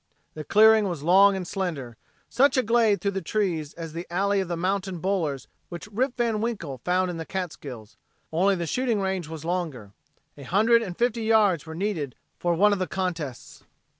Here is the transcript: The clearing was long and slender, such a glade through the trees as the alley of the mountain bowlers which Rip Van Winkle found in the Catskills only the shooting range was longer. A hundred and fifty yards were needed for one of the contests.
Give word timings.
The 0.33 0.43
clearing 0.43 0.87
was 0.89 1.03
long 1.03 1.35
and 1.35 1.47
slender, 1.47 1.95
such 2.27 2.57
a 2.57 2.63
glade 2.63 2.99
through 3.01 3.11
the 3.11 3.21
trees 3.21 3.75
as 3.75 3.93
the 3.93 4.11
alley 4.11 4.39
of 4.39 4.47
the 4.47 4.57
mountain 4.57 4.97
bowlers 4.97 5.47
which 5.69 5.85
Rip 5.91 6.17
Van 6.17 6.41
Winkle 6.41 6.79
found 6.79 7.11
in 7.11 7.17
the 7.17 7.23
Catskills 7.23 7.97
only 8.33 8.55
the 8.55 8.65
shooting 8.65 8.99
range 8.99 9.27
was 9.27 9.45
longer. 9.45 9.91
A 10.39 10.43
hundred 10.43 10.81
and 10.81 10.97
fifty 10.97 11.21
yards 11.21 11.67
were 11.67 11.75
needed 11.75 12.15
for 12.39 12.55
one 12.55 12.73
of 12.73 12.79
the 12.79 12.87
contests. 12.87 13.61